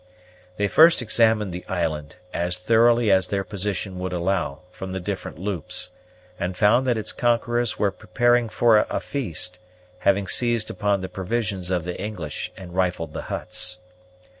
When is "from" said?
4.71-4.93